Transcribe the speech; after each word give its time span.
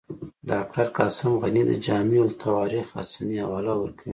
ډاکټر 0.49 0.87
قاسم 0.97 1.31
غني 1.43 1.63
د 1.69 1.73
جامع 1.85 2.19
التواریخ 2.29 2.87
حسني 2.97 3.37
حواله 3.43 3.73
ورکوي. 3.79 4.09